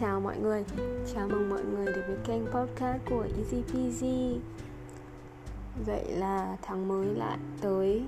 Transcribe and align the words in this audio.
chào 0.00 0.20
mọi 0.20 0.36
người. 0.38 0.64
Chào 1.14 1.28
mừng 1.28 1.50
mọi 1.50 1.62
người 1.64 1.86
đến 1.86 2.04
với 2.06 2.16
kênh 2.26 2.46
podcast 2.46 3.02
của 3.10 3.26
EasyPG 3.36 4.04
Vậy 5.86 6.04
là 6.08 6.56
tháng 6.62 6.88
mới 6.88 7.06
lại 7.06 7.38
tới 7.60 8.02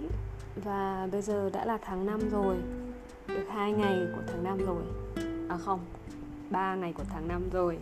Và 0.65 1.09
bây 1.13 1.23
giờ 1.23 1.51
đã 1.51 1.65
là 1.65 1.79
tháng 1.83 2.07
5 2.07 2.29
rồi. 2.31 2.57
Được 3.29 3.45
2 3.49 3.73
ngày 3.73 3.99
của 4.15 4.23
tháng 4.27 4.45
5 4.45 4.59
rồi. 4.59 4.83
À 5.49 5.57
không, 5.57 5.81
3 6.51 6.75
ngày 6.75 6.93
của 6.93 7.05
tháng 7.09 7.29
5 7.29 7.51
rồi. 7.53 7.79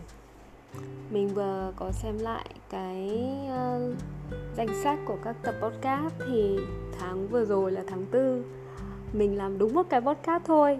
Mình 1.09 1.27
vừa 1.27 1.73
có 1.75 1.91
xem 1.91 2.17
lại 2.19 2.49
cái 2.69 3.27
uh, 3.45 3.95
danh 4.55 4.83
sách 4.83 4.99
của 5.05 5.17
các 5.23 5.35
tập 5.43 5.55
podcast 5.61 6.13
Thì 6.27 6.59
tháng 6.99 7.27
vừa 7.27 7.45
rồi 7.45 7.71
là 7.71 7.83
tháng 7.87 8.05
4 8.11 8.43
Mình 9.13 9.37
làm 9.37 9.57
đúng 9.57 9.73
một 9.73 9.89
cái 9.89 10.01
podcast 10.01 10.43
thôi 10.45 10.79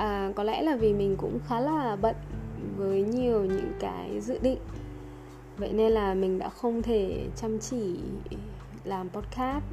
à, 0.00 0.32
có 0.36 0.42
lẽ 0.42 0.62
là 0.62 0.76
vì 0.76 0.92
mình 0.92 1.16
cũng 1.16 1.38
khá 1.46 1.60
là 1.60 1.96
bận 1.96 2.16
với 2.76 3.02
nhiều 3.02 3.44
những 3.44 3.72
cái 3.80 4.20
dự 4.20 4.38
định. 4.42 4.58
Vậy 5.56 5.72
nên 5.72 5.92
là 5.92 6.14
mình 6.14 6.38
đã 6.38 6.48
không 6.48 6.82
thể 6.82 7.26
chăm 7.36 7.58
chỉ 7.58 7.96
làm 8.84 9.08
podcast 9.08 9.64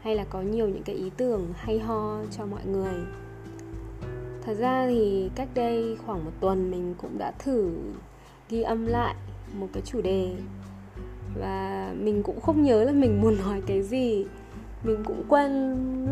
hay 0.00 0.16
là 0.16 0.24
có 0.24 0.42
nhiều 0.42 0.68
những 0.68 0.82
cái 0.82 0.96
ý 0.96 1.10
tưởng 1.16 1.52
hay 1.56 1.78
ho 1.78 2.20
cho 2.30 2.46
mọi 2.46 2.66
người. 2.66 2.94
Thật 4.44 4.54
ra 4.54 4.86
thì 4.86 5.30
cách 5.34 5.48
đây 5.54 5.96
khoảng 6.06 6.24
một 6.24 6.32
tuần 6.40 6.70
mình 6.70 6.94
cũng 7.02 7.18
đã 7.18 7.32
thử 7.38 7.72
ghi 8.48 8.62
âm 8.62 8.86
lại 8.86 9.14
một 9.54 9.68
cái 9.72 9.82
chủ 9.86 10.00
đề. 10.02 10.36
Và 11.40 11.92
mình 11.98 12.22
cũng 12.22 12.40
không 12.40 12.62
nhớ 12.62 12.84
là 12.84 12.92
mình 12.92 13.20
muốn 13.20 13.36
nói 13.38 13.62
cái 13.66 13.82
gì. 13.82 14.26
Mình 14.84 15.04
cũng 15.04 15.22
quên 15.28 15.52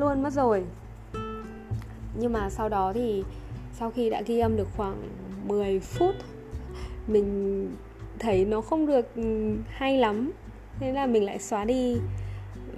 luôn 0.01 0.23
mất 0.23 0.33
rồi. 0.33 0.65
Nhưng 2.21 2.33
mà 2.33 2.51
sau 2.51 2.69
đó 2.69 2.93
thì 2.95 3.25
sau 3.73 3.91
khi 3.91 4.11
đã 4.11 4.23
ghi 4.23 4.39
âm 4.39 4.57
được 4.57 4.69
khoảng 4.77 5.09
10 5.47 5.81
phút 5.81 6.15
mình 7.07 7.71
thấy 8.19 8.45
nó 8.45 8.61
không 8.61 8.87
được 8.87 9.15
ừ, 9.15 9.55
hay 9.69 9.99
lắm. 9.99 10.33
Thế 10.81 10.93
là 10.93 11.07
mình 11.07 11.25
lại 11.25 11.39
xóa 11.39 11.65
đi 11.65 11.97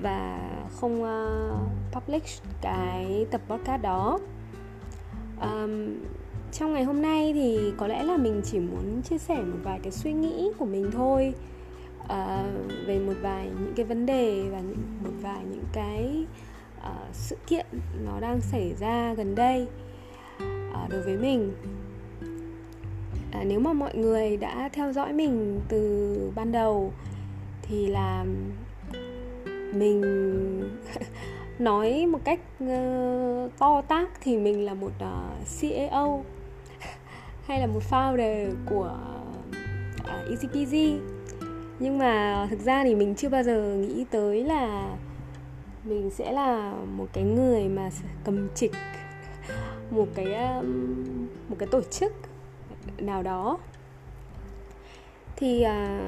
và 0.03 0.51
không 0.81 1.03
uh, 1.03 1.93
publish 1.93 2.43
cái 2.61 3.27
tập 3.31 3.41
podcast 3.49 3.83
đó. 3.83 4.19
Um, 5.41 5.95
trong 6.53 6.73
ngày 6.73 6.85
hôm 6.85 7.03
nay 7.03 7.33
thì 7.35 7.73
có 7.77 7.87
lẽ 7.87 8.03
là 8.03 8.17
mình 8.17 8.41
chỉ 8.45 8.59
muốn 8.59 9.03
chia 9.03 9.19
sẻ 9.19 9.35
một 9.35 9.59
vài 9.63 9.81
cái 9.83 9.93
suy 9.93 10.13
nghĩ 10.13 10.51
của 10.59 10.67
mình 10.67 10.91
thôi 10.93 11.35
uh, 12.03 12.09
về 12.87 12.99
một 12.99 13.15
vài 13.23 13.47
những 13.61 13.73
cái 13.77 13.87
vấn 13.87 14.07
đề 14.07 14.49
và 14.53 14.61
một 15.05 15.13
vài 15.23 15.45
những 15.51 15.65
cái 15.73 16.27
uh, 16.79 17.15
sự 17.15 17.37
kiện 17.47 17.67
nó 18.05 18.21
đang 18.21 18.41
xảy 18.41 18.75
ra 18.81 19.15
gần 19.15 19.35
đây. 19.35 19.67
À, 20.75 20.87
đối 20.91 21.03
với 21.03 21.17
mình. 21.17 21.53
À, 23.33 23.45
nếu 23.47 23.61
mà 23.61 23.73
mọi 23.73 23.95
người 23.95 24.37
đã 24.37 24.69
theo 24.73 24.93
dõi 24.93 25.13
mình 25.13 25.61
từ 25.69 26.33
ban 26.35 26.53
đầu 26.53 26.93
thì 27.63 27.87
là 27.87 28.25
mình 29.75 30.03
nói 31.59 32.07
một 32.07 32.19
cách 32.25 32.41
uh, 32.65 33.59
to 33.59 33.83
tác 33.83 34.09
thì 34.21 34.39
mình 34.39 34.65
là 34.65 34.75
một 34.75 34.93
ờ, 34.99 35.31
uh, 35.41 35.47
CEO 35.61 36.25
hay 37.47 37.61
là 37.61 37.67
một 37.67 37.83
founder 37.91 38.51
của 38.67 38.99
ờ, 40.03 40.23
uh, 40.23 40.29
EasyPeasy 40.29 40.97
nhưng 41.79 41.99
mà 41.99 42.47
thực 42.51 42.61
ra 42.61 42.85
thì 42.85 42.95
mình 42.95 43.15
chưa 43.15 43.29
bao 43.29 43.43
giờ 43.43 43.75
nghĩ 43.75 44.05
tới 44.11 44.45
là 44.45 44.97
mình 45.85 46.11
sẽ 46.11 46.33
là 46.33 46.73
một 46.97 47.07
cái 47.13 47.25
người 47.25 47.69
mà 47.69 47.91
cầm 48.25 48.49
trịch 48.55 48.73
một 49.95 50.09
cái 50.15 50.35
um, 50.35 51.27
một 51.49 51.57
cái 51.59 51.69
tổ 51.73 51.83
chức 51.83 52.13
nào 52.99 53.23
đó. 53.23 53.59
Thì 55.37 55.63
à, 55.63 56.01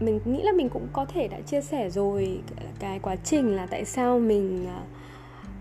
mình 0.00 0.20
nghĩ 0.24 0.42
là 0.42 0.52
mình 0.52 0.68
cũng 0.68 0.88
có 0.92 1.04
thể 1.04 1.28
đã 1.28 1.40
chia 1.40 1.60
sẻ 1.60 1.90
rồi 1.90 2.40
cái 2.78 2.98
quá 2.98 3.16
trình 3.16 3.56
là 3.56 3.66
tại 3.66 3.84
sao 3.84 4.18
mình 4.18 4.66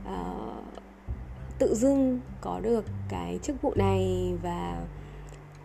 uh, 0.06 0.64
tự 1.60 1.76
dưng 1.76 2.20
có 2.42 2.60
được 2.60 2.86
cái 3.10 3.40
chức 3.44 3.62
vụ 3.62 3.74
này 3.76 4.34
và 4.42 4.82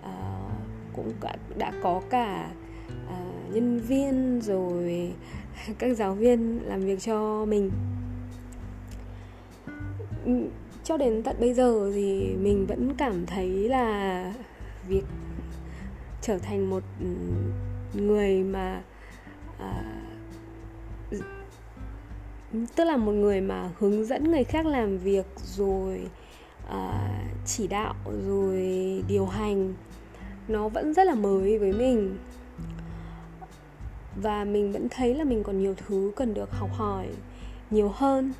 uh, 0.02 0.52
cũng 0.96 1.12
đã, 1.20 1.36
đã 1.56 1.72
có 1.82 2.02
cả 2.10 2.50
uh, 2.88 3.54
nhân 3.54 3.80
viên 3.80 4.40
rồi 4.42 5.12
các 5.78 5.96
giáo 5.96 6.14
viên 6.14 6.60
làm 6.64 6.80
việc 6.80 7.00
cho 7.00 7.44
mình 7.44 7.70
cho 10.90 10.96
đến 10.96 11.22
tận 11.22 11.36
bây 11.40 11.54
giờ 11.54 11.90
thì 11.94 12.34
mình 12.40 12.66
vẫn 12.66 12.94
cảm 12.98 13.26
thấy 13.26 13.48
là 13.48 14.32
việc 14.88 15.04
trở 16.20 16.38
thành 16.38 16.70
một 16.70 16.82
người 17.94 18.42
mà 18.42 18.82
à, 19.58 19.84
tức 22.76 22.84
là 22.84 22.96
một 22.96 23.12
người 23.12 23.40
mà 23.40 23.70
hướng 23.78 24.04
dẫn 24.04 24.30
người 24.30 24.44
khác 24.44 24.66
làm 24.66 24.98
việc 24.98 25.26
rồi 25.36 26.00
à, 26.68 27.10
chỉ 27.46 27.66
đạo 27.66 27.94
rồi 28.26 28.58
điều 29.08 29.26
hành 29.26 29.74
nó 30.48 30.68
vẫn 30.68 30.94
rất 30.94 31.04
là 31.06 31.14
mới 31.14 31.58
với 31.58 31.72
mình. 31.72 32.18
Và 34.22 34.44
mình 34.44 34.72
vẫn 34.72 34.88
thấy 34.90 35.14
là 35.14 35.24
mình 35.24 35.42
còn 35.42 35.58
nhiều 35.58 35.74
thứ 35.86 36.12
cần 36.16 36.34
được 36.34 36.50
học 36.50 36.70
hỏi 36.72 37.06
nhiều 37.70 37.88
hơn 37.94 38.32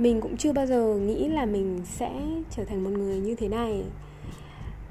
mình 0.00 0.20
cũng 0.20 0.36
chưa 0.36 0.52
bao 0.52 0.66
giờ 0.66 0.94
nghĩ 0.94 1.28
là 1.28 1.46
mình 1.46 1.80
sẽ 1.84 2.10
trở 2.50 2.64
thành 2.64 2.84
một 2.84 2.90
người 2.90 3.18
như 3.18 3.34
thế 3.34 3.48
này. 3.48 3.82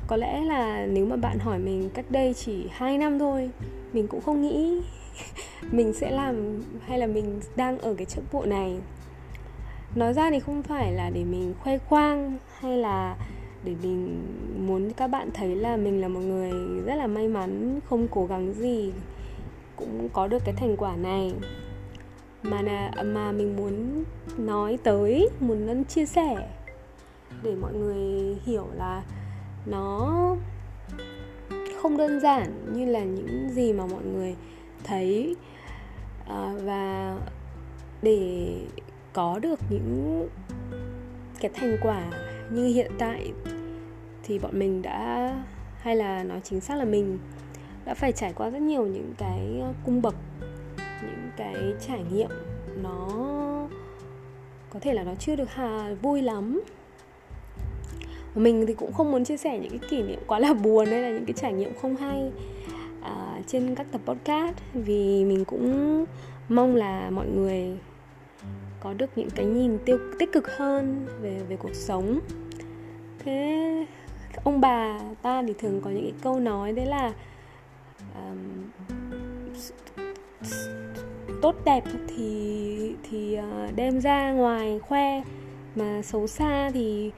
Có 0.07 0.17
lẽ 0.17 0.41
là 0.41 0.85
nếu 0.85 1.05
mà 1.05 1.15
bạn 1.15 1.39
hỏi 1.39 1.59
mình 1.59 1.89
cách 1.93 2.05
đây 2.09 2.33
chỉ 2.33 2.67
2 2.71 2.97
năm 2.97 3.19
thôi, 3.19 3.49
mình 3.93 4.07
cũng 4.07 4.21
không 4.21 4.41
nghĩ 4.41 4.81
mình 5.71 5.93
sẽ 5.93 6.11
làm 6.11 6.61
hay 6.85 6.99
là 6.99 7.07
mình 7.07 7.39
đang 7.55 7.79
ở 7.79 7.93
cái 7.93 8.05
chức 8.05 8.31
vụ 8.31 8.45
này. 8.45 8.79
Nói 9.95 10.13
ra 10.13 10.31
thì 10.31 10.39
không 10.39 10.63
phải 10.63 10.91
là 10.91 11.09
để 11.09 11.23
mình 11.23 11.53
khoe 11.59 11.77
khoang 11.77 12.37
hay 12.59 12.77
là 12.77 13.17
để 13.63 13.75
mình 13.83 14.21
muốn 14.67 14.91
các 14.93 15.07
bạn 15.07 15.29
thấy 15.33 15.55
là 15.55 15.77
mình 15.77 16.01
là 16.01 16.07
một 16.07 16.19
người 16.19 16.51
rất 16.85 16.95
là 16.95 17.07
may 17.07 17.27
mắn, 17.27 17.79
không 17.89 18.07
cố 18.11 18.25
gắng 18.25 18.53
gì 18.53 18.91
cũng 19.75 20.09
có 20.13 20.27
được 20.27 20.41
cái 20.45 20.53
thành 20.57 20.77
quả 20.77 20.95
này 20.95 21.33
mà 22.43 22.61
là 22.61 22.91
mà 23.03 23.31
mình 23.31 23.55
muốn 23.55 24.03
nói 24.37 24.77
tới 24.83 25.29
muốn 25.39 25.83
chia 25.83 26.05
sẻ 26.05 26.49
để 27.43 27.55
mọi 27.55 27.73
người 27.73 28.37
hiểu 28.45 28.67
là 28.75 29.03
nó 29.65 30.35
không 31.81 31.97
đơn 31.97 32.19
giản 32.19 32.73
như 32.73 32.85
là 32.85 33.03
những 33.03 33.49
gì 33.49 33.73
mà 33.73 33.85
mọi 33.85 34.03
người 34.03 34.35
thấy. 34.83 35.35
À, 36.27 36.53
và 36.63 37.17
để 38.01 38.55
có 39.13 39.39
được 39.39 39.59
những 39.69 40.27
cái 41.39 41.51
thành 41.53 41.77
quả 41.81 42.03
như 42.51 42.65
hiện 42.65 42.91
tại 42.97 43.31
thì 44.23 44.39
bọn 44.39 44.59
mình 44.59 44.81
đã 44.81 45.35
hay 45.81 45.95
là 45.95 46.23
nói 46.23 46.39
chính 46.43 46.61
xác 46.61 46.75
là 46.75 46.85
mình 46.85 47.17
đã 47.85 47.93
phải 47.93 48.11
trải 48.11 48.33
qua 48.33 48.49
rất 48.49 48.61
nhiều 48.61 48.85
những 48.85 49.13
cái 49.17 49.63
cung 49.85 50.01
bậc 50.01 50.15
cái 51.39 51.73
trải 51.87 52.03
nghiệm 52.11 52.29
nó 52.83 53.07
có 54.69 54.79
thể 54.79 54.93
là 54.93 55.03
nó 55.03 55.15
chưa 55.15 55.35
được 55.35 55.49
hà 55.49 55.93
vui 56.01 56.21
lắm. 56.21 56.61
Mình 58.35 58.65
thì 58.67 58.73
cũng 58.73 58.93
không 58.93 59.11
muốn 59.11 59.25
chia 59.25 59.37
sẻ 59.37 59.59
những 59.59 59.79
cái 59.79 59.89
kỷ 59.89 60.03
niệm 60.03 60.19
quá 60.27 60.39
là 60.39 60.53
buồn 60.53 60.85
hay 60.85 61.01
là 61.01 61.09
những 61.09 61.25
cái 61.25 61.33
trải 61.33 61.53
nghiệm 61.53 61.73
không 61.81 61.95
hay 61.95 62.31
à, 63.01 63.41
trên 63.47 63.75
các 63.75 63.87
tập 63.91 64.01
podcast. 64.05 64.55
Vì 64.73 65.25
mình 65.25 65.45
cũng 65.45 66.05
mong 66.49 66.75
là 66.75 67.09
mọi 67.09 67.27
người 67.27 67.77
có 68.79 68.93
được 68.93 69.09
những 69.15 69.29
cái 69.29 69.45
nhìn 69.45 69.77
tiêu 69.85 69.97
tích 70.19 70.31
cực 70.31 70.57
hơn 70.57 71.07
về 71.21 71.39
về 71.49 71.55
cuộc 71.55 71.73
sống. 71.73 72.19
Thế 73.19 73.85
ông 74.43 74.61
bà 74.61 74.99
ta 75.21 75.43
thì 75.47 75.53
thường 75.59 75.81
có 75.81 75.89
những 75.89 76.03
cái 76.03 76.13
câu 76.21 76.39
nói 76.39 76.73
đấy 76.73 76.85
là 76.85 77.13
um, 78.15 78.37
tốt 81.41 81.55
đẹp 81.65 81.83
thì 82.07 82.95
thì 83.09 83.35
ờ, 83.35 83.67
đem 83.75 84.01
ra 84.01 84.31
ngoài 84.31 84.79
khoe 84.79 85.23
mà 85.75 86.01
xấu 86.01 86.27
xa 86.27 86.71
thì 86.73 87.11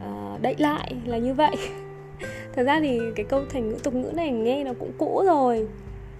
ờ, 0.00 0.38
đậy 0.42 0.54
lại 0.58 0.96
là 1.04 1.18
như 1.18 1.34
vậy. 1.34 1.56
Thật 2.54 2.62
ra 2.62 2.80
thì 2.80 3.00
cái 3.16 3.26
câu 3.28 3.42
thành 3.50 3.68
ngữ 3.68 3.76
tục 3.82 3.94
ngữ 3.94 4.12
này 4.14 4.30
nghe 4.30 4.64
nó 4.64 4.72
cũng 4.78 4.92
cũ 4.98 5.22
rồi 5.26 5.68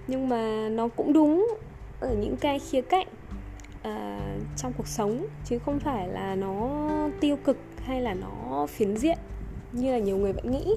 nhưng 0.07 0.29
mà 0.29 0.69
nó 0.69 0.87
cũng 0.87 1.13
đúng 1.13 1.57
ở 1.99 2.15
những 2.19 2.35
cái 2.37 2.59
khía 2.59 2.81
cạnh 2.81 3.07
uh, 3.81 4.57
trong 4.57 4.73
cuộc 4.77 4.87
sống 4.87 5.25
chứ 5.45 5.59
không 5.59 5.79
phải 5.79 6.07
là 6.07 6.35
nó 6.35 6.69
tiêu 7.19 7.37
cực 7.45 7.57
hay 7.85 8.01
là 8.01 8.13
nó 8.13 8.65
phiến 8.67 8.97
diện 8.97 9.17
như 9.71 9.91
là 9.91 9.97
nhiều 9.97 10.17
người 10.17 10.33
vẫn 10.33 10.51
nghĩ. 10.51 10.75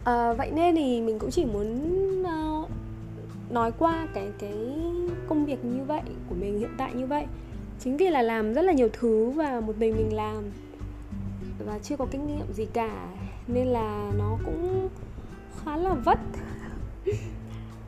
Uh, 0.00 0.38
vậy 0.38 0.50
nên 0.54 0.74
thì 0.74 1.00
mình 1.00 1.18
cũng 1.18 1.30
chỉ 1.30 1.44
muốn 1.44 2.22
uh, 2.22 2.70
nói 3.50 3.72
qua 3.78 4.06
cái 4.14 4.28
cái 4.38 4.54
công 5.28 5.46
việc 5.46 5.64
như 5.64 5.84
vậy, 5.84 6.02
của 6.28 6.34
mình 6.34 6.58
hiện 6.58 6.70
tại 6.78 6.94
như 6.94 7.06
vậy. 7.06 7.26
Chính 7.80 7.96
vì 7.96 8.10
là 8.10 8.22
làm 8.22 8.54
rất 8.54 8.62
là 8.62 8.72
nhiều 8.72 8.88
thứ 8.92 9.30
và 9.30 9.60
một 9.60 9.78
mình 9.78 9.96
mình 9.96 10.14
làm 10.14 10.44
và 11.66 11.78
chưa 11.78 11.96
có 11.96 12.06
kinh 12.10 12.26
nghiệm 12.26 12.52
gì 12.52 12.66
cả, 12.72 13.08
nên 13.46 13.66
là 13.66 14.12
nó 14.18 14.38
cũng 14.44 14.88
khá 15.64 15.76
là 15.76 15.94
vất. 15.94 16.18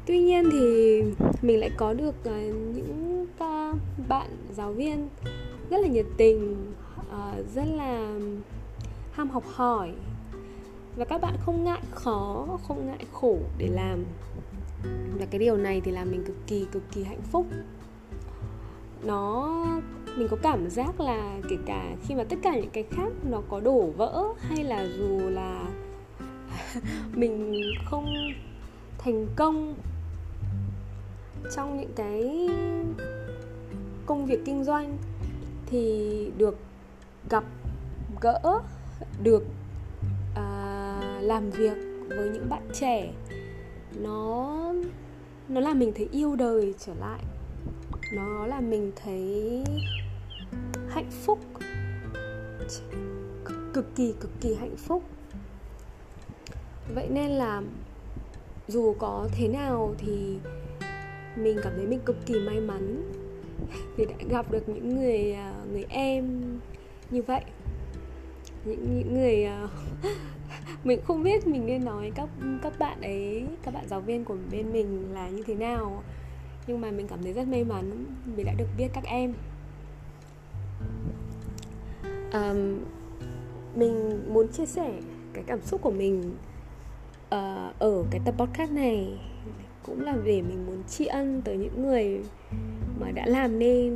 Tuy 0.07 0.19
nhiên 0.19 0.49
thì 0.53 1.03
mình 1.43 1.61
lại 1.61 1.71
có 1.77 1.93
được 1.93 2.15
ờ, 2.25 2.41
những 2.75 3.27
các 3.39 3.75
bạn, 4.09 4.37
giáo 4.53 4.73
viên 4.73 5.09
rất 5.71 5.79
là 5.81 5.89
nhiệt 5.89 6.07
tình 6.17 6.73
ờ, 7.11 7.45
rất 7.55 7.65
là 7.77 8.19
ham 9.13 9.31
học 9.31 9.45
hỏi. 9.47 9.93
Và 10.97 11.05
các 11.05 11.21
bạn 11.21 11.35
không 11.41 11.65
ngại 11.65 11.81
khó, 11.91 12.47
không 12.69 12.87
ngại 12.87 13.05
khổ 13.13 13.39
để 13.59 13.69
làm 13.69 14.05
và 15.19 15.27
cái 15.31 15.39
điều 15.39 15.57
này 15.57 15.81
thì 15.85 15.91
làm 15.91 16.11
mình 16.11 16.25
cực 16.25 16.37
kỳ 16.47 16.67
cực 16.73 16.83
kỳ 16.93 17.05
hạnh 17.05 17.23
phúc. 17.23 17.47
Nó 19.03 19.49
mình 20.17 20.29
có 20.31 20.37
cảm 20.43 20.71
giác 20.71 21.01
là 21.01 21.41
kể 21.49 21.57
cả 21.67 21.97
khi 22.03 22.15
mà 22.15 22.25
tất 22.25 22.37
cả 22.43 22.55
những 22.55 22.71
cái 22.73 22.85
khác 22.91 23.09
nó 23.31 23.43
có 23.49 23.61
đổ 23.61 23.91
vỡ 23.97 24.25
hay 24.39 24.65
là 24.65 24.87
dù 24.99 25.21
là 25.29 25.65
mình 27.15 27.63
không 27.85 28.15
thành 28.99 29.27
công 29.37 29.75
trong 31.57 31.81
những 31.81 31.93
cái 31.97 32.49
công 34.07 34.27
việc 34.27 34.41
kinh 34.45 34.65
doanh 34.65 34.99
thì 35.67 36.31
được 36.39 36.59
gặp 37.31 37.45
gỡ 38.21 38.61
được 39.23 39.45
à, 40.35 41.19
làm 41.21 41.51
việc 41.51 41.77
với 42.09 42.31
những 42.31 42.49
bạn 42.49 42.63
trẻ 42.75 43.13
nó 44.01 44.73
nó 45.49 45.61
làm 45.61 45.79
mình 45.79 45.93
thấy 45.95 46.09
yêu 46.13 46.37
đời 46.37 46.75
trở 46.79 46.95
lại. 46.95 47.23
Nó 48.13 48.47
làm 48.47 48.71
mình 48.71 48.93
thấy 48.97 49.65
hạnh 50.89 51.11
phúc. 51.11 51.39
Cực 53.73 53.95
kỳ 53.97 54.15
cực 54.21 54.31
kỳ 54.41 54.55
hạnh 54.55 54.77
phúc. 54.77 55.03
Vậy 56.95 57.09
nên 57.11 57.31
là 57.31 57.63
dù 58.69 58.95
có 58.99 59.29
thế 59.33 59.49
nào 59.49 59.95
thì 59.99 60.39
mình 61.37 61.59
cảm 61.63 61.73
thấy 61.77 61.87
mình 61.87 62.01
cực 62.05 62.27
kỳ 62.27 62.35
may 62.35 62.61
mắn 62.61 63.13
vì 63.97 64.05
đã 64.05 64.15
gặp 64.29 64.51
được 64.51 64.69
những 64.69 64.97
người 64.97 65.33
à, 65.33 65.55
người 65.73 65.85
em 65.89 66.43
như 67.11 67.23
vậy. 67.23 67.43
Những 68.65 68.99
những 68.99 69.15
người 69.15 69.45
à, 69.45 69.69
mình 70.85 71.01
không 71.05 71.23
biết 71.23 71.47
mình 71.47 71.67
nên 71.67 71.85
nói 71.85 72.13
các 72.15 72.29
các 72.63 72.79
bạn 72.79 73.01
ấy 73.01 73.47
các 73.63 73.75
bạn 73.75 73.89
giáo 73.89 74.01
viên 74.01 74.25
của 74.25 74.37
bên 74.51 74.73
mình 74.73 75.13
là 75.13 75.29
như 75.29 75.43
thế 75.47 75.55
nào. 75.55 76.03
Nhưng 76.67 76.81
mà 76.81 76.91
mình 76.91 77.09
cảm 77.09 77.23
thấy 77.23 77.33
rất 77.33 77.49
may 77.49 77.65
mắn 77.65 78.05
vì 78.37 78.45
đã 78.45 78.53
được 78.59 78.69
biết 78.79 78.89
các 78.95 79.05
em. 79.05 79.33
Um, 82.33 82.79
mình 83.75 84.21
muốn 84.35 84.49
chia 84.49 84.67
sẻ 84.67 84.93
cái 85.33 85.45
cảm 85.47 85.63
xúc 85.63 85.83
của 85.83 85.91
mình 85.91 86.35
uh, 87.27 87.79
ở 87.79 88.05
cái 88.11 88.21
tập 88.25 88.35
podcast 88.39 88.73
này. 88.73 89.19
Cũng 89.83 90.01
là 90.01 90.17
vì 90.17 90.43
mình 90.43 90.67
muốn 90.67 90.83
tri 90.89 91.07
ân 91.07 91.43
tới 91.45 91.57
những 91.57 91.83
người 91.83 92.21
mà 93.01 93.11
đã 93.11 93.27
làm 93.27 93.59
nên 93.59 93.93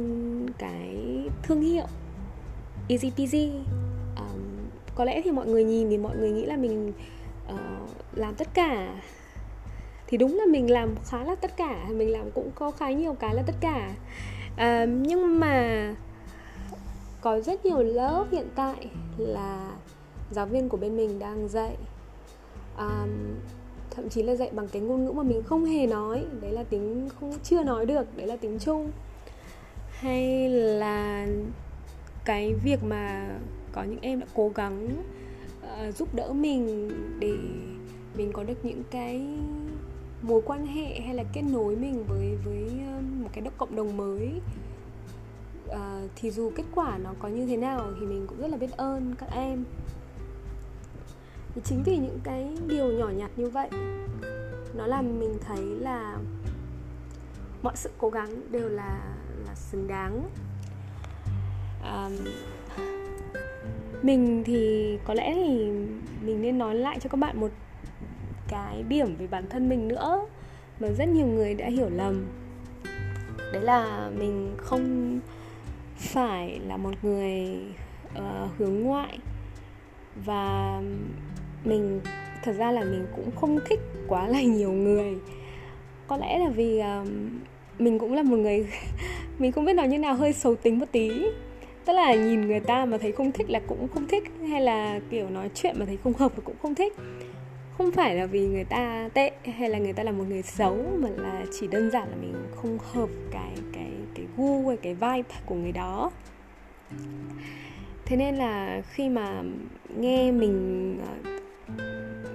cái 0.58 0.96
thương 1.42 1.62
hiệu 1.62 1.86
easy 2.88 3.10
peasy 3.16 3.50
có 4.96 5.04
lẽ 5.04 5.22
thì 5.24 5.30
mọi 5.30 5.46
người 5.46 5.64
nhìn 5.64 5.90
thì 5.90 5.98
mọi 5.98 6.16
người 6.16 6.30
nghĩ 6.30 6.44
là 6.44 6.56
mình 6.56 6.92
uh, 7.52 7.58
làm 8.14 8.34
tất 8.34 8.48
cả. 8.54 9.02
Thì 10.06 10.16
đúng 10.16 10.36
là 10.36 10.46
mình 10.46 10.70
làm 10.70 10.94
khá 11.04 11.24
là 11.24 11.34
tất 11.34 11.56
cả 11.56 11.84
mình 11.88 12.12
làm 12.12 12.30
cũng 12.30 12.50
có 12.54 12.70
khá 12.70 12.90
nhiều 12.90 13.14
cái 13.14 13.34
là 13.34 13.42
tất 13.46 13.54
cả. 13.60 13.90
Uh, 14.54 14.88
nhưng 14.88 15.40
mà 15.40 15.94
có 17.20 17.40
rất 17.40 17.64
nhiều 17.64 17.82
lớp 17.82 18.24
hiện 18.30 18.46
tại 18.54 18.90
là 19.16 19.70
giáo 20.30 20.46
viên 20.46 20.68
của 20.68 20.76
bên 20.76 20.96
mình 20.96 21.18
đang 21.18 21.48
dạy. 21.48 21.76
Um, 22.78 23.34
thậm 23.90 24.08
chí 24.08 24.22
là 24.22 24.34
dạy 24.34 24.50
bằng 24.52 24.68
cái 24.68 24.82
ngôn 24.82 25.04
ngữ 25.04 25.12
mà 25.12 25.22
mình 25.22 25.42
không 25.42 25.64
hề 25.64 25.86
nói 25.86 26.24
đấy 26.40 26.52
là 26.52 26.62
tính 26.62 27.08
không 27.20 27.34
chưa 27.42 27.62
nói 27.62 27.86
được 27.86 28.16
đấy 28.16 28.26
là 28.26 28.36
tiếng 28.36 28.58
trung. 28.58 28.90
Hay 29.90 30.48
là 30.48 31.26
cái 32.24 32.54
việc 32.64 32.84
mà 32.84 33.28
có 33.76 33.82
những 33.82 34.00
em 34.00 34.20
đã 34.20 34.26
cố 34.34 34.52
gắng 34.54 35.02
uh, 35.62 35.94
giúp 35.96 36.14
đỡ 36.14 36.32
mình 36.32 36.90
để 37.18 37.36
mình 38.14 38.32
có 38.32 38.44
được 38.44 38.64
những 38.64 38.82
cái 38.90 39.26
mối 40.22 40.42
quan 40.46 40.66
hệ 40.66 41.00
hay 41.00 41.14
là 41.14 41.24
kết 41.32 41.42
nối 41.42 41.76
mình 41.76 42.04
với 42.08 42.36
với 42.44 42.70
ờ, 42.86 43.00
một 43.22 43.28
cái 43.32 43.44
cộng 43.58 43.76
đồng 43.76 43.96
mới. 43.96 44.40
Uh, 45.68 45.76
thì 46.16 46.30
dù 46.30 46.52
kết 46.56 46.64
quả 46.74 46.98
nó 46.98 47.10
có 47.18 47.28
như 47.28 47.46
thế 47.46 47.56
nào 47.56 47.92
thì 48.00 48.06
mình 48.06 48.26
cũng 48.26 48.38
rất 48.38 48.50
là 48.50 48.56
biết 48.56 48.76
ơn 48.76 49.14
các 49.18 49.28
em. 49.32 49.64
Thì 51.54 51.60
chính 51.64 51.82
vì 51.82 51.96
những 51.96 52.18
cái 52.24 52.56
điều 52.66 52.92
nhỏ 52.92 53.08
nhặt 53.08 53.30
như 53.36 53.48
vậy 53.48 53.68
nó 54.74 54.86
làm 54.86 55.20
mình 55.20 55.38
thấy 55.40 55.64
là 55.64 56.18
mọi 57.62 57.76
sự 57.76 57.90
cố 57.98 58.10
gắng 58.10 58.52
đều 58.52 58.68
là 58.68 59.16
là 59.46 59.54
xứng 59.54 59.88
đáng. 59.88 60.30
Um, 61.82 62.12
mình 64.06 64.42
thì 64.46 64.98
có 65.04 65.14
lẽ 65.14 65.34
thì 65.34 65.70
mình 66.22 66.42
nên 66.42 66.58
nói 66.58 66.74
lại 66.74 66.98
cho 67.00 67.08
các 67.08 67.16
bạn 67.16 67.40
một 67.40 67.50
cái 68.48 68.82
điểm 68.88 69.16
về 69.18 69.26
bản 69.26 69.44
thân 69.50 69.68
mình 69.68 69.88
nữa 69.88 70.26
mà 70.80 70.88
rất 70.88 71.08
nhiều 71.08 71.26
người 71.26 71.54
đã 71.54 71.66
hiểu 71.66 71.88
lầm. 71.88 72.26
Đấy 73.52 73.62
là 73.62 74.10
mình 74.18 74.54
không 74.56 75.18
phải 75.96 76.60
là 76.66 76.76
một 76.76 76.94
người 77.02 77.56
uh, 78.18 78.50
hướng 78.58 78.80
ngoại 78.80 79.18
và 80.24 80.80
mình 81.64 82.00
thật 82.42 82.52
ra 82.52 82.72
là 82.72 82.80
mình 82.80 83.06
cũng 83.16 83.30
không 83.36 83.58
thích 83.68 83.80
quá 84.08 84.28
là 84.28 84.42
nhiều 84.42 84.72
người. 84.72 85.14
Có 86.06 86.16
lẽ 86.16 86.38
là 86.38 86.48
vì 86.48 86.80
uh, 86.80 87.08
mình 87.78 87.98
cũng 87.98 88.14
là 88.14 88.22
một 88.22 88.36
người 88.36 88.66
mình 89.38 89.52
không 89.52 89.64
biết 89.64 89.74
nói 89.74 89.88
như 89.88 89.98
nào 89.98 90.14
hơi 90.14 90.32
xấu 90.32 90.54
tính 90.54 90.78
một 90.78 90.86
tí 90.92 91.10
tức 91.86 91.92
là 91.92 92.14
nhìn 92.14 92.40
người 92.40 92.60
ta 92.60 92.84
mà 92.84 92.98
thấy 92.98 93.12
không 93.12 93.32
thích 93.32 93.50
là 93.50 93.60
cũng 93.66 93.88
không 93.94 94.08
thích 94.08 94.24
hay 94.50 94.60
là 94.60 95.00
kiểu 95.10 95.30
nói 95.30 95.50
chuyện 95.54 95.74
mà 95.78 95.86
thấy 95.86 95.98
không 96.04 96.12
hợp 96.12 96.32
thì 96.36 96.42
cũng 96.44 96.56
không 96.62 96.74
thích. 96.74 96.92
Không 97.78 97.92
phải 97.92 98.14
là 98.14 98.26
vì 98.26 98.46
người 98.46 98.64
ta 98.64 99.08
tệ 99.14 99.30
hay 99.44 99.68
là 99.70 99.78
người 99.78 99.92
ta 99.92 100.02
là 100.02 100.12
một 100.12 100.24
người 100.28 100.42
xấu 100.42 100.76
mà 100.98 101.08
là 101.16 101.44
chỉ 101.52 101.66
đơn 101.66 101.90
giản 101.90 102.08
là 102.08 102.16
mình 102.20 102.34
không 102.56 102.78
hợp 102.92 103.08
cái 103.30 103.52
cái 103.72 103.90
cái 104.14 104.26
gu 104.36 104.68
hay 104.68 104.76
cái 104.76 104.94
vibe 104.94 105.36
của 105.46 105.54
người 105.54 105.72
đó. 105.72 106.10
Thế 108.04 108.16
nên 108.16 108.34
là 108.36 108.82
khi 108.90 109.08
mà 109.08 109.42
nghe 109.96 110.32
mình 110.32 110.98
ờ, 111.06 111.32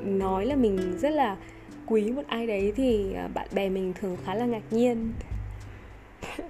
nói 0.05 0.45
là 0.45 0.55
mình 0.55 0.97
rất 0.97 1.09
là 1.09 1.37
quý 1.85 2.11
một 2.11 2.23
ai 2.27 2.47
đấy 2.47 2.73
thì 2.75 3.13
ờ, 3.13 3.27
bạn 3.33 3.47
bè 3.53 3.69
mình 3.69 3.93
thường 3.93 4.17
khá 4.25 4.35
là 4.35 4.45
ngạc 4.45 4.63
nhiên. 4.71 5.13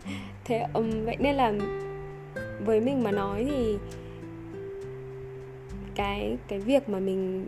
Thế 0.43 0.65
um, 0.74 1.05
vậy 1.05 1.17
nên 1.20 1.36
là 1.36 1.53
với 2.65 2.82
mình 2.82 3.03
mà 3.03 3.12
nói 3.12 3.46
thì 3.50 3.77
cái 5.96 6.38
cái 6.48 6.60
việc 6.60 6.89
mà 6.89 7.00
mình 7.00 7.46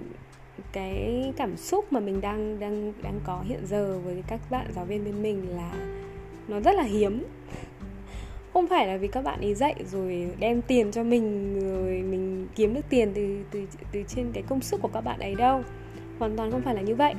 cái 0.72 1.34
cảm 1.38 1.58
xúc 1.58 1.93
mà 1.93 2.00
mình 2.00 2.22
đang 2.22 2.60
đang 2.60 2.93
đang 3.03 3.20
có 3.25 3.43
hiện 3.48 3.60
giờ 3.65 4.00
với 4.05 4.24
các 4.27 4.39
bạn 4.50 4.72
giáo 4.75 4.86
viên 4.86 5.05
bên 5.05 5.22
mình 5.24 5.55
là 5.55 5.74
nó 6.48 6.60
rất 6.60 6.75
là 6.75 6.84
hiếm. 6.84 7.24
Không 8.53 8.67
phải 8.67 8.88
là 8.88 8.98
vì 8.98 9.08
các 9.08 9.24
bạn 9.24 9.39
ấy 9.39 9.53
dạy 9.53 9.75
rồi 9.91 10.27
đem 10.39 10.62
tiền 10.62 10.91
cho 10.91 11.03
mình 11.03 11.60
rồi 11.60 12.01
mình 12.01 12.48
kiếm 12.55 12.74
được 12.74 12.86
tiền 12.89 13.12
từ 13.13 13.38
từ 13.51 13.65
từ 13.91 14.03
trên 14.08 14.32
cái 14.34 14.43
công 14.50 14.62
sức 14.62 14.82
của 14.82 14.89
các 14.93 15.01
bạn 15.01 15.20
ấy 15.20 15.36
đâu. 15.36 15.62
Hoàn 16.20 16.38
toàn 16.38 16.51
không 16.51 16.62
phải 16.62 16.75
là 16.75 16.82
như 16.82 16.96
vậy. 16.96 17.13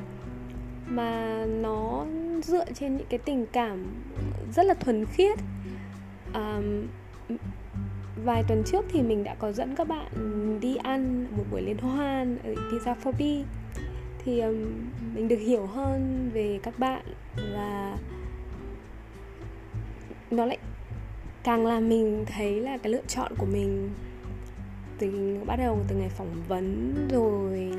Mà 0.88 1.44
nó 1.46 2.06
dựa 2.44 2.64
trên 2.74 2.96
những 2.96 3.06
cái 3.10 3.18
tình 3.18 3.46
cảm 3.52 3.86
rất 4.54 4.66
là 4.66 4.74
thuần 4.74 5.04
khiết. 5.04 5.38
Um, 6.34 6.86
vài 8.16 8.44
tuần 8.48 8.62
trước 8.66 8.84
thì 8.88 9.02
mình 9.02 9.24
đã 9.24 9.34
có 9.34 9.52
dẫn 9.52 9.76
các 9.76 9.88
bạn 9.88 10.10
đi 10.60 10.76
ăn 10.76 11.26
một 11.36 11.44
buổi 11.50 11.62
liên 11.62 11.78
hoan 11.78 12.38
ở 12.44 12.54
Pizza 12.54 12.94
for 13.02 13.42
thì 14.24 14.40
um, 14.40 14.64
mình 15.14 15.28
được 15.28 15.36
hiểu 15.36 15.66
hơn 15.66 16.30
về 16.34 16.60
các 16.62 16.78
bạn 16.78 17.02
và 17.54 17.96
nó 20.30 20.46
lại 20.46 20.58
càng 21.42 21.66
làm 21.66 21.88
mình 21.88 22.24
thấy 22.26 22.60
là 22.60 22.78
cái 22.78 22.92
lựa 22.92 23.02
chọn 23.06 23.32
của 23.38 23.46
mình 23.46 23.90
từ 24.98 25.38
bắt 25.46 25.56
đầu 25.56 25.78
từ 25.88 25.96
ngày 25.96 26.08
phỏng 26.08 26.42
vấn 26.48 26.94
rồi 27.10 27.72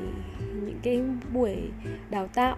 những 0.52 0.80
cái 0.82 1.02
buổi 1.32 1.56
đào 2.10 2.28
tạo 2.34 2.56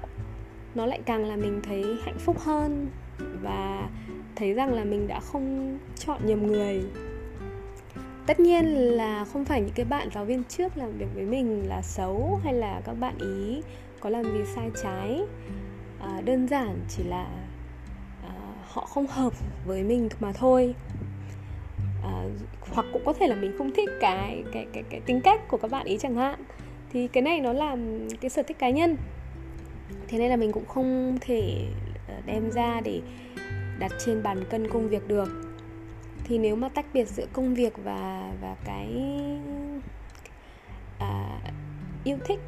nó 0.75 0.87
lại 0.87 1.01
càng 1.05 1.25
làm 1.25 1.41
mình 1.41 1.61
thấy 1.63 1.85
hạnh 2.05 2.19
phúc 2.19 2.39
hơn 2.39 2.87
và 3.43 3.89
thấy 4.37 4.53
rằng 4.53 4.75
là 4.75 4.85
mình 4.85 5.09
đã 5.09 5.21
không 5.21 5.79
chọn 5.97 6.21
nhầm 6.25 6.47
người 6.47 6.83
tất 8.29 8.41
nhiên 8.41 8.67
là 8.75 9.25
không 9.25 9.45
phải 9.45 9.61
những 9.61 9.75
cái 9.75 9.87
bạn 9.87 10.09
giáo 10.15 10.25
viên 10.25 10.45
trước 10.45 10.77
làm 10.77 10.99
việc 10.99 11.07
với 11.15 11.25
mình 11.25 11.69
là 11.69 11.83
xấu 11.83 12.41
hay 12.45 12.55
là 12.55 12.81
các 12.85 12.95
bạn 12.95 13.15
ý 13.19 13.63
có 14.01 14.11
làm 14.11 14.23
gì 14.23 14.45
sai 14.55 14.71
trái. 14.83 15.21
À, 16.01 16.21
đơn 16.25 16.49
giản 16.49 16.81
chỉ 16.89 17.03
là 17.05 17.27
à, 18.23 18.33
họ 18.69 18.87
không 18.87 19.07
hợp 19.07 19.33
với 19.67 19.83
mình 19.83 20.09
mà 20.21 20.33
thôi. 20.33 20.75
À, 22.05 22.25
hoặc 22.61 22.87
cũng 22.93 23.03
có 23.05 23.13
thể 23.13 23.27
là 23.27 23.35
mình 23.35 23.55
không 23.59 23.73
thích 23.77 23.91
cái 24.01 24.45
cái 24.53 24.67
cái 24.73 24.83
cái 24.91 25.01
tính 25.01 25.21
cách 25.21 25.49
của 25.49 25.57
các 25.57 25.71
bạn 25.71 25.87
ý 25.87 25.99
chẳng 25.99 26.15
hạn. 26.15 26.45
Thì 26.93 27.09
cái 27.09 27.23
này 27.23 27.41
nó 27.41 27.53
là 27.53 27.77
cái 28.21 28.31
sở 28.31 28.43
thích 28.43 28.59
cá 28.59 28.71
nhân. 28.71 28.97
Thế 30.09 30.19
nên 30.19 30.31
là 30.31 30.37
mình 30.37 30.53
cũng 30.53 30.67
không 30.67 31.19
thể 31.21 31.67
à, 32.09 32.21
đem 32.27 32.51
ra 32.51 32.81
để 32.85 33.01
đặt 33.79 33.93
trên 34.07 34.23
bàn 34.23 34.45
cân 34.51 34.69
công 34.69 34.89
việc 34.89 35.09
được 35.09 35.48
thì 36.29 36.39
nếu 36.39 36.57
mà 36.57 36.69
tách 36.69 36.87
biệt 36.93 37.09
giữa 37.09 37.27
công 37.33 37.55
việc 37.55 37.73
và 37.85 38.33
và 38.41 38.57
cái 38.65 39.03
à, 40.99 41.41
yêu 42.05 42.17
thích 42.25 42.41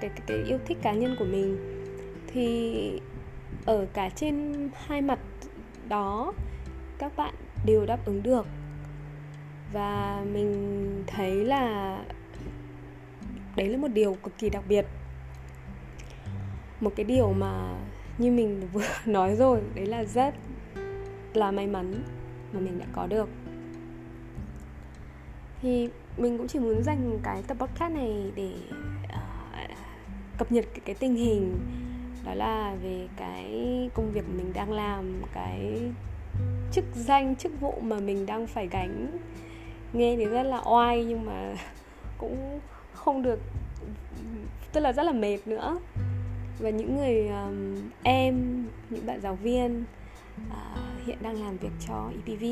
cái, 0.00 0.10
cái 0.10 0.20
cái 0.26 0.36
yêu 0.46 0.58
thích 0.66 0.78
cá 0.82 0.92
nhân 0.92 1.16
của 1.18 1.24
mình 1.24 1.56
thì 2.26 3.00
ở 3.66 3.86
cả 3.92 4.08
trên 4.08 4.68
hai 4.86 5.02
mặt 5.02 5.18
đó 5.88 6.32
các 6.98 7.16
bạn 7.16 7.34
đều 7.66 7.86
đáp 7.86 7.98
ứng 8.04 8.22
được. 8.22 8.46
Và 9.72 10.24
mình 10.32 11.04
thấy 11.06 11.44
là 11.44 11.98
đấy 13.56 13.68
là 13.68 13.78
một 13.78 13.88
điều 13.88 14.14
cực 14.14 14.38
kỳ 14.38 14.50
đặc 14.50 14.64
biệt. 14.68 14.86
Một 16.80 16.92
cái 16.96 17.04
điều 17.04 17.32
mà 17.32 17.76
như 18.18 18.32
mình 18.32 18.68
vừa 18.72 18.88
nói 19.06 19.36
rồi 19.36 19.60
đấy 19.74 19.86
là 19.86 20.04
rất 20.04 20.34
là 21.34 21.50
may 21.50 21.66
mắn 21.66 22.02
mà 22.54 22.60
mình 22.60 22.78
đã 22.78 22.86
có 22.92 23.06
được. 23.06 23.28
Thì 25.62 25.88
mình 26.16 26.38
cũng 26.38 26.48
chỉ 26.48 26.58
muốn 26.58 26.82
dành 26.82 27.18
cái 27.22 27.42
tập 27.46 27.56
podcast 27.60 27.94
này 27.94 28.32
để 28.34 28.52
uh, 29.04 29.70
cập 30.38 30.52
nhật 30.52 30.64
cái, 30.70 30.80
cái 30.84 30.94
tình 30.94 31.14
hình 31.14 31.58
đó 32.24 32.34
là 32.34 32.74
về 32.82 33.08
cái 33.16 33.90
công 33.94 34.12
việc 34.12 34.24
mình 34.28 34.52
đang 34.54 34.72
làm 34.72 35.22
cái 35.34 35.80
chức 36.72 36.84
danh 36.94 37.36
chức 37.36 37.60
vụ 37.60 37.80
mà 37.82 38.00
mình 38.00 38.26
đang 38.26 38.46
phải 38.46 38.68
gánh. 38.68 39.18
Nghe 39.92 40.16
thì 40.16 40.24
rất 40.24 40.42
là 40.42 40.62
oai 40.64 41.04
nhưng 41.04 41.26
mà 41.26 41.54
cũng 42.18 42.60
không 42.92 43.22
được 43.22 43.40
tức 44.72 44.80
là 44.80 44.92
rất 44.92 45.02
là 45.02 45.12
mệt 45.12 45.38
nữa. 45.46 45.78
Và 46.58 46.70
những 46.70 46.96
người 46.96 47.28
um, 47.28 47.76
em 48.02 48.64
những 48.90 49.06
bạn 49.06 49.20
giáo 49.20 49.34
viên 49.34 49.84
uh, 50.48 51.06
hiện 51.06 51.18
đang 51.22 51.42
làm 51.42 51.56
việc 51.56 51.72
cho 51.86 52.10
EPV 52.26 52.44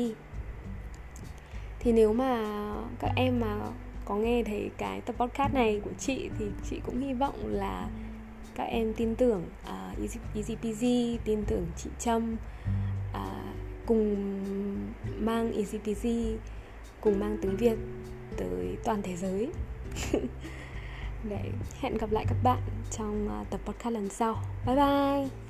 thì 1.79 1.91
nếu 1.91 2.13
mà 2.13 2.43
các 2.99 3.11
em 3.15 3.39
mà 3.39 3.57
có 4.05 4.15
nghe 4.15 4.43
thấy 4.43 4.71
cái 4.77 5.01
tập 5.01 5.15
podcast 5.17 5.53
này 5.53 5.81
của 5.83 5.93
chị 5.99 6.29
thì 6.39 6.45
chị 6.69 6.79
cũng 6.85 7.01
hy 7.01 7.13
vọng 7.13 7.35
là 7.45 7.89
các 8.55 8.63
em 8.63 8.93
tin 8.93 9.15
tưởng 9.15 9.43
à, 9.65 9.93
uh, 10.03 10.09
EasyPG 10.35 10.85
tin 11.25 11.43
tưởng 11.47 11.65
chị 11.77 11.89
Trâm 11.99 12.35
uh, 13.11 13.55
cùng 13.85 14.15
mang 15.19 15.53
EasyPG 15.53 16.07
cùng 17.01 17.19
mang 17.19 17.37
tiếng 17.41 17.57
Việt 17.57 17.77
tới 18.37 18.77
toàn 18.83 19.01
thế 19.01 19.15
giới. 19.15 19.49
Để 21.29 21.51
hẹn 21.79 21.97
gặp 21.97 22.11
lại 22.11 22.25
các 22.27 22.37
bạn 22.43 22.59
trong 22.91 23.41
uh, 23.41 23.49
tập 23.49 23.59
podcast 23.65 23.93
lần 23.93 24.09
sau. 24.09 24.43
Bye 24.65 24.75
bye! 24.75 25.42